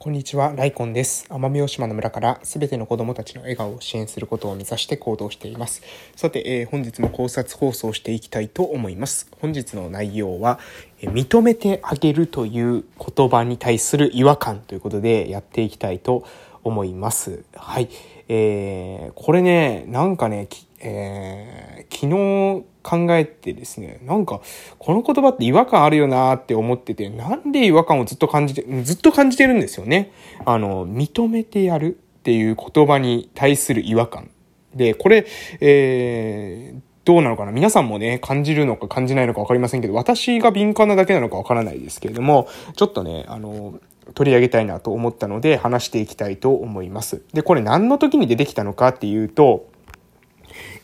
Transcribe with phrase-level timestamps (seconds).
[0.00, 1.26] こんにちは、ライコンです。
[1.28, 5.82] 奄美大島の村からすべての子供たちの笑顔を支援することを目指して行動しています。
[6.14, 9.28] さて、えー、本日も考察放送していきたいと思います。
[9.40, 10.60] 本日の内容は、
[11.00, 12.84] えー、認めてあげるという
[13.16, 16.24] 言葉に対する違和感ということでやっていきたいと
[16.62, 17.42] 思います。
[17.56, 17.88] はい。
[18.28, 20.46] えー、これね、なんかね、
[20.78, 22.06] えー、昨
[22.62, 24.40] 日考えてですね、なんか、
[24.78, 30.12] この言葉って違和感あるよなって思ってて、なんで違和感をずっと感じて、ずっと感じてるんですよね。
[30.46, 34.30] あの、認めてやるっていう言葉に対する違和感。
[34.74, 35.26] で、これ、
[35.60, 37.52] えー、どうなのかな？
[37.52, 43.80] 皆さんもね、感じるのか感じないのか分かりませんけど、私が敏感なだけなのか分からないですけれども、ちょっとね、あの、
[44.14, 47.22] 取り上げたいなと思ったので話していきたいと思います。
[47.32, 49.68] で、これ何の時に出てきたのかっていうと、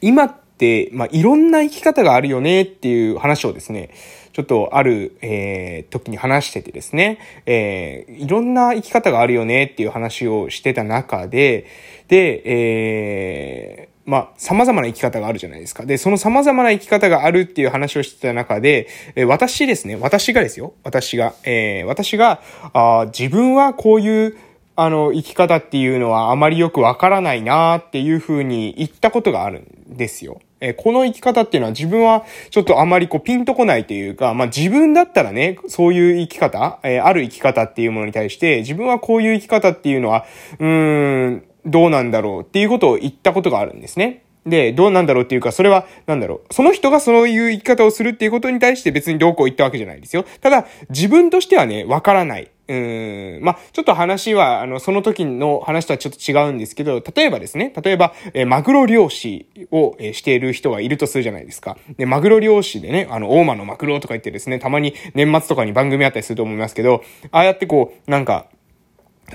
[0.01, 0.44] 今って、
[0.93, 3.91] まあ、いろんな生き方があるよねっていう話をですね、
[4.33, 11.67] ちょっとある、えー、時に話しててですね、えー、いろんな生き方があるよねっていう話をしてた中で、
[12.09, 15.87] で、えー、まあ、様々な生き方があるじゃないですか。
[15.87, 22.43] で、その様々な生き方があるっていう話をしてた中で、え私ですね、私がですよ、私が、えー、私が、
[22.73, 24.37] あ自分はこういう、
[24.77, 30.41] あの、生き方っていうのはあまりよくわからないなーっていうふうに言ったことがあるんですよ。
[30.61, 40.25] えこの生き方っていうのは自分はちょっとあまりこうピンとこないというか、まあ自分だったらね、そういう生き方、え、ある生き方っていうものに対して、自分はこういう生き方っていうのは、
[40.59, 44.25] うーん、どうなんだろうっていうことを言ったことがあるんですね。
[44.47, 46.55] で、どうなんだろうっていうか、それは、なんだろう。
[46.55, 50.25] その人がそういう生き方をするっていうことに対して別にどうこう言ったわけじゃないですよ。
[50.43, 52.51] ただ、自分としてはね、わからない。
[52.67, 53.41] うん。
[53.43, 61.77] まあ、ちょっと話は、あの、その時の話とはちょっと違うんですけど、例えばですね、例えば、えー、マグロ漁師を、えー、している人がいるとするじゃないですか。
[61.99, 68.47] で、マグロ漁師でね、あの、大間のマグロとか言ってですね、たまに年末とかに番組あったりすると思いますけど、ああやってこう、なんか、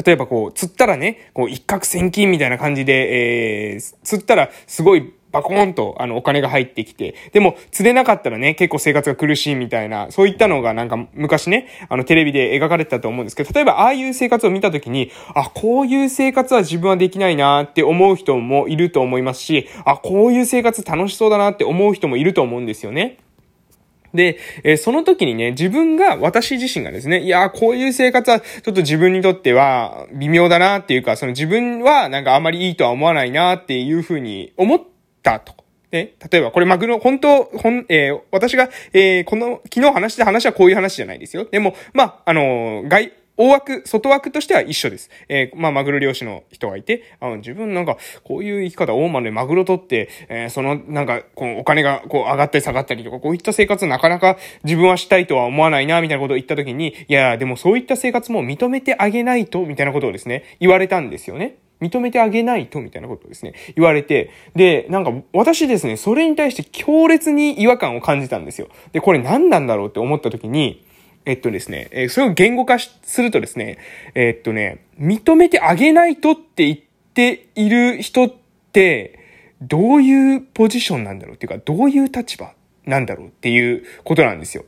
[0.06, 23.18] 例えばこう、釣ったらね、こう、一攫千金みたいな感じで、えー、釣ったらすごいバコーンと、あの、お金が入ってきて、でも、釣れなかったらね、結構生活が苦しいみたいな、そういったのがなんか昔ね、あの、テレビで描かれてたと思うんですけど、例えば、ああいう生活を見たときに、あ、こういう生活は自分はできないなって思う人もいると思いますし、あ、こういう生活楽しそうだなって思う人もいると思うんですよね。
[24.14, 34.80] で、えー、その時にね、自分が、私自身がですね、いやこういう生活は、ちょっと自分にとっては、微妙だなっていうか、その自分は、なんかあまりいいとは思わないなっていうふうに思っ
[35.22, 35.54] たと。
[35.92, 41.46] ね、例えば、これマグロ、本当、ほん、えー、私が、えー、この、昨日話した話はこういう話じゃないですよ。
[41.46, 45.10] でも、まあ、あのー、外、大枠、外枠としては一緒です。
[45.30, 61.56] えー、まあ、マグロ漁師の人がいて、あの、自分なんか、こういう生き方、大間でマグロ取って、えー、その、なんか、こう、お金が、こう、上がったり下がったりとか、こういった生活なかなか自分はしたいとは思わないな、みたいなことを言ったときに、いや、でもそういった生活も認めてあげないと、みたいなことをですね、言われたんですよね。
[61.82, 68.68] 認めてあげないと、みたいなことをですね、言われて、で、なんか私ですね、それに対して強烈に違和感を感じたんですよ。
[68.92, 70.86] で、これ何なんだろうって思った時に、
[71.26, 73.78] えっとですね、えそれを言語化するとですね、
[74.16, 76.80] えっとね、認めてあげないとって言っ
[77.14, 78.34] ている人っ
[78.72, 79.20] て、
[79.62, 82.54] どういうポジションなんだろうっていうか、どういう立場
[82.86, 84.66] なんだろうっていうことなんですよ。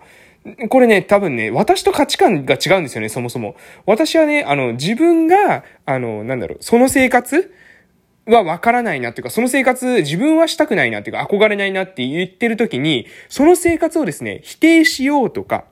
[0.70, 3.56] これね、多分ね、私と価値観が違うんですよね、そもそも。
[3.86, 7.54] 私はね、あの、自分が、あの、なんだろう、その生活
[8.26, 15.66] はわからないなっていうか、その生活自分はしたくないなっていうか、憧れないなって言ってる時に、その生活をですね、否定しようとか、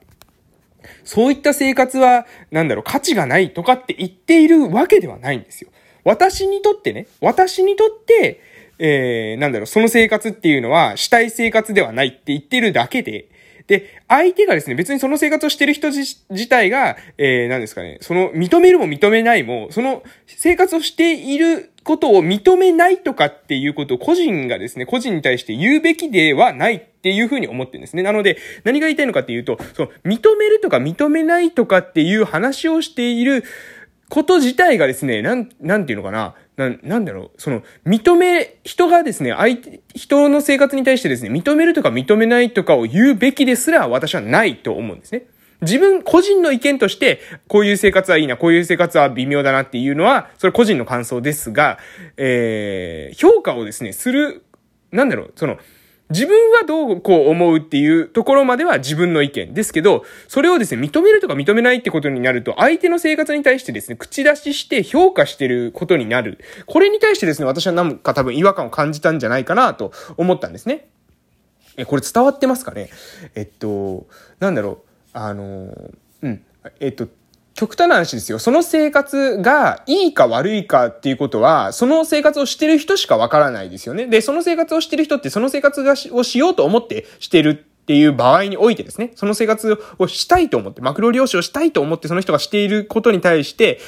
[1.04, 5.70] そういった生活は、なんだろう、価値がないとかって言っているわけではないんですよ。
[6.04, 8.40] 私にとってね、私にとって、
[8.78, 13.28] えー、なんだろう、その生活っていうのは、したい生活ではないって言ってるだけで、
[13.70, 28.02] で、相手がですね、別にその生活をしてる人自体が、えー、何ですかね、その、認めるも認めないも、その生活をしていることを認めないとかっていうことを個人がですね、個人に対して言うべきではないっていうふうに思ってるんですね。
[28.02, 33.44] なので、何が言いたいのかっていうと、その、認めるとか認めないとかっていう話をしている
[34.08, 36.34] こと自体がですね、なん、なんていうのかな、
[36.68, 45.24] な、なんだろう、その、認め、人がですね、相手、人の生活に対してですね、認めるとか認めないとかを言うべきですら、私はないと思うんですね。
[45.62, 51.78] 自分、個人の意見として、こういう生活はいいな、こういう生活は微妙だなっていうのは、それ個人の感想ですが、
[52.16, 54.44] えー、評価をですね、する、
[54.90, 55.58] なんだろう、その、
[56.10, 66.38] 自分はどうこう思うっていうところまでは自分の意見ですけど、それをですね、認めるとか認めないってことになると、相手の生活に対してですね、口出しして評価してることになる。
[66.66, 70.88] これに対してですね、私はなんか多分違和感を感じたんじゃないかなと思ったんですね。
[71.76, 72.90] え、これ伝わってますかね？
[73.36, 74.06] えっと、
[74.40, 75.72] なんだろう、あの、
[76.22, 76.44] うん、
[76.80, 77.08] えっと、
[77.60, 78.38] 極端な話ですよ。
[78.38, 84.06] その生活がいいか悪いかっていうことは、その生活をしてる人しかわからないですよね。
[84.06, 93.78] で、その生活をしてる人ってその生活がをしようと思ってしてるっていう場合においてですね、その生活をしたいと思って、マクロ漁師をしたいと思ってその人がしていることに対して、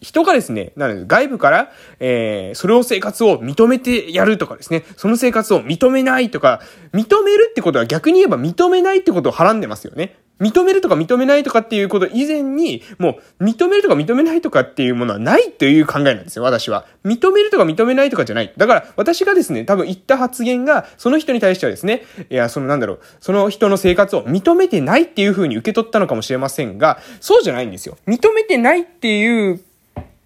[0.00, 6.62] 人がですね、なので外部から、えー、それを生活を認めてやるとかですね、その生活を認めないとか、
[6.92, 10.16] 認めるってことは逆に言えば認めないってことをはらんでますよね。
[10.40, 16.86] 認めるとか認めないとかっていうこと以前に、もう認めるとか認めないとかっていうものはないという考えなんですよ、私は。
[17.04, 18.52] 認めるとか認めないとかじゃない。
[18.56, 27.98] だから私がですね、多分言った発言が、その人に対してはですね、いや、そのなんだろう、その人の生活を認めてないっていう風に受け取ったのかもしれませんが、そうじゃないんですよ。
[28.06, 29.60] 認めてないっていう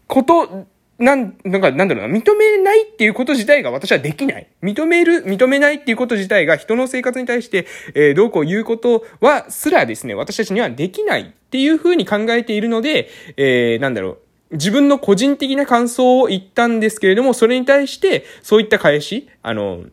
[0.07, 0.67] こと
[0.99, 4.47] なん、なんか、なんだろうな、認めないっていうこと自体が私はできない。
[4.63, 14.19] 認める、認めないっていうこと自体が人の生活に対して、えー、どうこう言うことは、すらですね、私たちにはできないっていうふうに考えているので、えー、なんだろう、
[14.53, 19.85] 自分の個人的な感想を言ったんですけれども、それに対して、そういった返し、あの、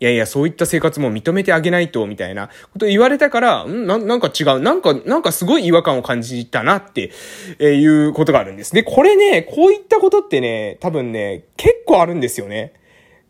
[0.00, 4.60] いやいや、そういった生活も認めてあげないと、みたいなこと言われたから、んな、なんか違う。
[4.60, 7.10] なんか、なんかすごい違和感を感じたなって、
[7.58, 8.72] えいうことがあるんです。
[8.72, 12.74] で、これね、こういったことってね、多分ね、結構あるんですよね。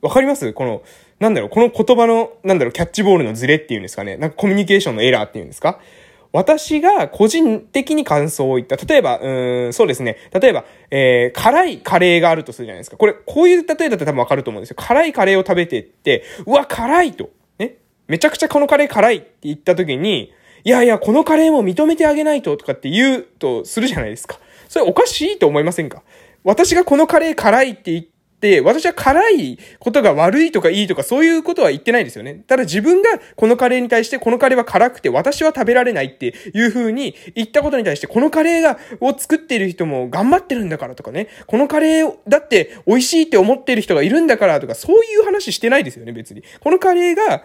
[0.03, 0.53] わかります？
[0.53, 0.82] この、
[1.20, 4.17] なんだろう、この言葉の、なんだろう、キャッチボールのズレっていうんですかね。
[4.17, 5.81] なんかコミュニケーションのエラーっていうんですか？
[6.33, 8.77] 私が個人的に感想を言った。
[8.77, 10.19] 例えば、うん、そうですね。
[10.39, 12.97] 例えば、えー、辛いカレーがあるとするじゃないですか。
[12.97, 14.77] これ、こういう例えだと多分わかると思うんですよ。
[14.79, 17.31] 辛いカレーを食べてって、うわ、辛いと。
[17.59, 17.77] ね。
[18.07, 20.33] めちゃくちゃこのカレー辛いって言った時に、
[20.65, 24.39] いやいや、このカレーも認めてあげないととかって言うとするじゃないですか。
[24.69, 26.03] それおかしいと思いませんか？
[26.45, 28.18] 私がこのカレー辛いって言って、
[28.62, 32.44] 私は辛いことが悪いとかいいとかそういうことは言ってないですよね。
[32.46, 41.29] ただ自分がこのカレーに対してこのカレーは辛くて私は食べられないっていう風に言ったことに対してこのカレーが、を作っている人も頑張ってるんだからとかね。
[41.46, 46.44] このカレーだって美味しいって思ってる人がいるんだからとかそういう話してないですよね、別に。
[46.61, 47.44] このカレーが、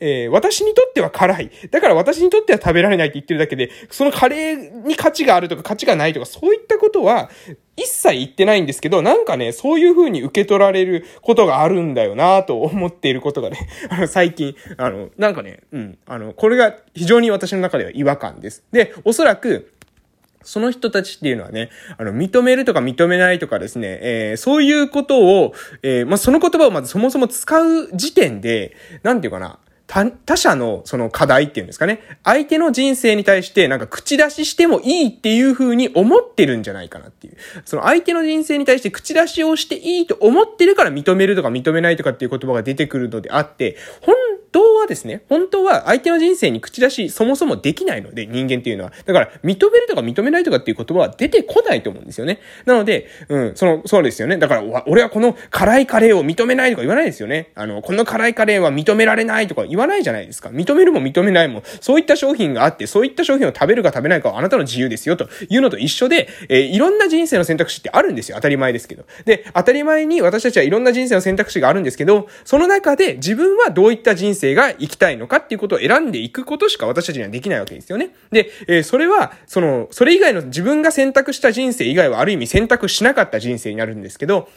[0.00, 1.50] えー、私にとっては辛い。
[1.70, 7.30] だから私にとっては食べられないって言ってるだけで、そのカレーに価値があるとか価値がないとか、そういったことは、
[7.78, 18.64] 一切言ってないんですけど、なんかね、そういう風に受け取られることがあるんだよなと思っていることがね、 あの、最近、あの、なんかね、うん、あの、これが非常に私の中では違和感です。
[18.72, 19.72] で、おそらく、
[20.42, 25.52] その人たちっていうのはね、あの、認めるとか認めないとかですね、えー、そういうことを、
[25.82, 32.00] えー、まあ、その言葉をまずそもそも使う時点で、なんていうかな、他、他者のその課題っていうんですかね。
[32.22, 37.36] 相手の人生に対してなんか口出ししてもいいっていう風に思ってるんじゃないかなっていう。
[37.64, 44.14] その相手の人生に対して口出しをしていいと思ってるから認めるとか認めないとかっていう言葉が出てくるのであって、本
[44.58, 48.92] 当はですね、本当は相手の人生に口出しそもそもできないので、人間っていうのは。
[49.06, 52.40] だから、認めるとか認めないとかっていう言葉は出てこないと思うんですよね。
[52.64, 54.36] なので、うん、その、そうですよね。
[54.36, 57.52] だから、俺はこの辛いカレーを認めないとか言わないですよね。
[57.54, 60.48] あの、この辛いカレーは認められないとか言わないじゃないですか。
[60.48, 68.36] 認めるも認めないも、そういった商品があって、そういった商品を食べるか食べないかはあなたの自由ですよというのと一緒で、えー、いろんな人生の選択肢ってあるんですよ。
[68.36, 69.04] 当たり前ですけど。
[69.24, 78.10] で、当たり前に私たちはいろんな人生の選択肢があるんですけど、その中で自分はどういった人生が生きたいのかっていうことを選んでいくことしか私たちにはできないわけですよね。
[78.30, 84.48] で、えー、それは、その、それ以外の自分が選択した人生以外はある意味選択しなかった人生になるんですけど、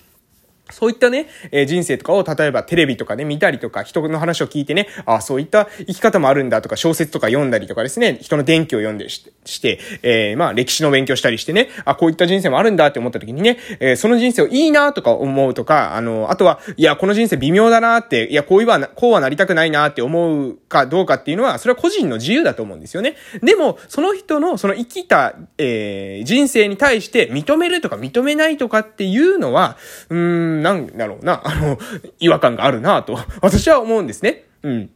[0.72, 23.16] そういったね、えー、人生とかを例えばテレビとかで、ね、見たりとか、人の話を聞いてね、ああ、そういった生き方もあるんだとか、小説とか読んだりとかですね、人の伝記を読んでしして、えー、まあ歴史の勉強したりしてね、あこういった人生もあるんだって思った時にね、えー、その人生をいいなとか思うとか、あの、あとは、いや、この人生微妙だなって、いや、こういうは、こうはなりたくないなって思うかどうかっていうのは、それは個人の自由だと思うんですよね。
[23.42, 29.78] でも、その人の、その生きた、えー、人生に対して認めるとか認めないとかっていうのは、
[30.10, 31.78] うん、なんだろうな、 あの、
[32.20, 34.46] 違和感があるなと、 私は思うんですね。
[34.64, 34.90] うん。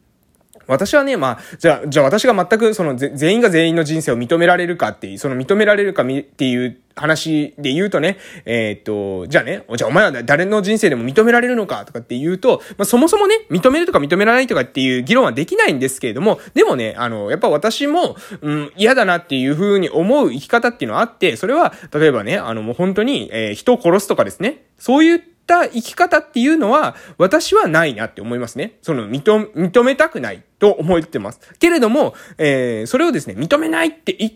[0.68, 28.80] 私はね、まあ、じゃあ、じゃあ私が全くその全員が全員の人生を認められるかっていう、その認められるかっていう話で言うとね、えー、っと、じゃあね、じゃあお前は誰の人生でも認められるのかとかって言うと、まあそもそもね、認めるとか認められないとかっていう議論はできないんですけれども、でもね、あの、やっぱ私も、うん、嫌だなっていう風に思う生き方っていうのはあって、それは、例えばね、あのもう本当に、えー、人を殺すとかですね、そういうった生き方っていうのは、私はないなって思いますね。
[28.82, 31.40] その、認、認めたくないと思ってます。
[31.60, 34.32] けれども、えー、それをですね、認めないって言っ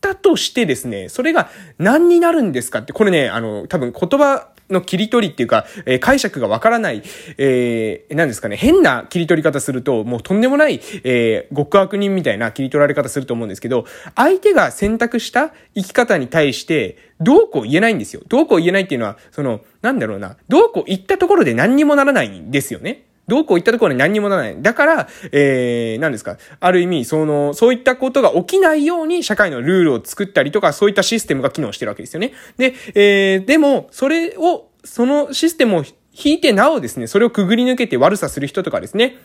[0.00, 7.02] たとしてですね、それが何になるんですかって、これね、あの、多分言葉の切り取りっていうか、えー、解釈がわからない、
[7.38, 13.84] えー、なんですかね、変な切り取り方すると、もうとんでもない、えー、極悪人みたいな切り取られ方すると思うんですけど、
[14.14, 18.22] 相手が選択した生き方に対して、どうこう言えないんですよ。
[18.28, 23.07] どうこう言えないっていうのは、その、なんだろうな、どうこう言ったところで何にもならないんですよね。
[23.28, 24.60] どうこう言ったところに何にもならない。
[24.60, 26.38] だから、えー、何ですか？
[26.58, 32.32] ある意味、その、そういったことが起きないように社会のルールを作ったりとか、そういったシステムが機能してるわけですよね。
[32.56, 39.18] で、えー、でも、それを、そのシステムを引いてなおですね、それをくぐり抜けて悪さする人とかですね、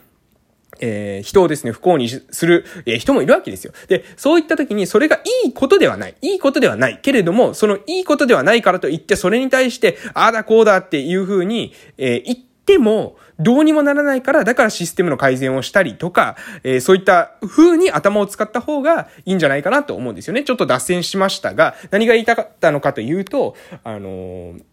[0.79, 3.73] えー、人をですね、不幸にする、えー、人もいるわけですよ。
[3.87, 6.15] で、そういった時にそれがいいことではない。
[6.21, 6.99] いいことではない。
[7.01, 20.43] けれども、そのいいことではないからといって、それに対して、ああだこうだっていうふうに、えー、言ってでも、どうにもならないから、だからシステムの改善をしたりとか、えー、そういった風に頭を使った方がいいんじゃないかなと思うんですよね。
[20.43, 24.63] ちょっと脱線しましたが、何が言いたかったのかというと、あのー、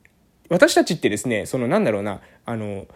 [0.51, 2.87] 私たちってですね、そのなんだろうな、あの、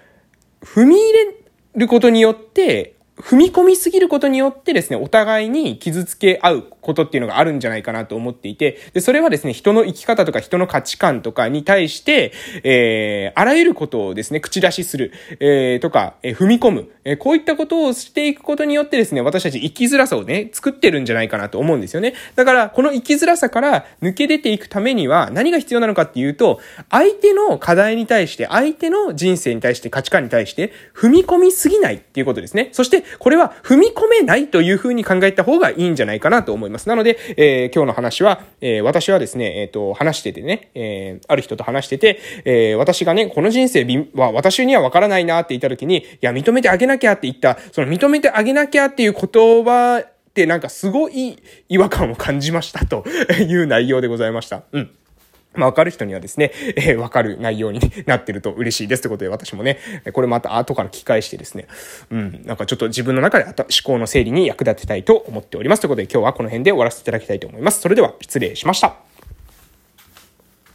[0.63, 1.35] 踏み入れ
[1.77, 12.33] ることによって、踏み込みすぎることによってですね、お互いに傷つけ合うことっていうのがあるんじゃないかなと思っていて、で、それはですね、人の生き方とか人の価値観とかに対して、
[12.65, 22.15] えー、あらゆることをですね、口出しする、えー、とか、えー、踏み込む、えー、こういったことをしていくことによってですね、私たち生きづらさをね、作ってるんじゃないかなと思うんですよね。
[22.35, 26.59] だから、この生きづらさから抜け出ていくためには、何が必要なのかっていうと、
[26.91, 32.71] 相手の課題に対して、相手の人生に対して、価値観に対して、踏み込みすぎないっていうことですね。
[32.73, 36.89] そして、これは踏み込めないというふうに考えた方がいいんじゃないかなと思います。
[36.89, 43.85] なので、えー、今日の話は、えー、私はですね、えっ、ー、と、話しててね、えー、ある人と話してて、えー、私がね、この人生
[44.15, 53.05] は私にはわからないなって言った時に、いや、認めてあげなきゃって言った、その認めてあげなきゃっていう言葉ってなんかすごい違和感を感じましたと
[53.39, 54.63] いう内容でございました。
[54.73, 54.91] うん。
[55.55, 59.79] まあ、わかる人にはですね、 えー、わかる内容になってると嬉しいですということで、私もね、
[60.13, 61.67] これまた後から聞き返してですね、
[62.11, 65.81] うん、なんかちょっと自分の中で思考の整理に役立てたいと思っております。
[65.81, 67.81] ということで、今日はこの辺で終わらせていただきたいと思います。
[67.81, 69.04] それでは、失礼しました。